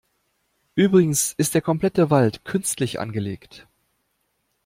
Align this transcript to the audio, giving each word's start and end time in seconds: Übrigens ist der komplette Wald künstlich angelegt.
Übrigens 0.73 1.33
ist 1.33 1.53
der 1.53 1.61
komplette 1.61 2.09
Wald 2.09 2.43
künstlich 2.43 2.99
angelegt. 2.99 3.67